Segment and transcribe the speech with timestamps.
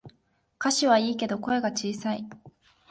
[0.59, 2.25] 歌詞はいいけど声が小さい